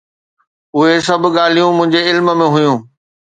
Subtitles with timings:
[0.77, 2.83] اهي سڀ ڳالهيون منهنجي علم ۾ هيون.